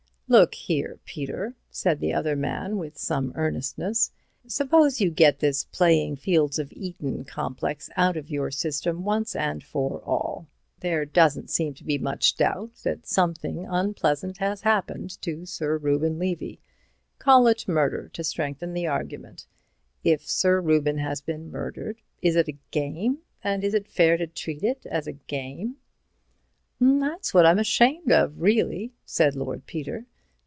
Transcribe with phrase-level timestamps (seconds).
[0.31, 2.37] "Look here, Peter," said the other
[2.73, 4.11] with some earnestness,
[4.47, 9.61] "suppose you get this playing fields of Eton complex out of your system once and
[9.61, 10.47] for all.
[10.79, 16.17] There doesn't seem to be much doubt that something unpleasant has happened to Sir Reuben
[16.17, 16.61] Levy.
[17.19, 19.47] Call it murder, to strengthen the argument.
[20.01, 23.17] If Sir Reuben has been murdered, is it a game?
[23.43, 25.75] and is it fair to treat it as a game?"
[26.79, 30.05] "That's what I'm ashamed of, really," said Lord Peter.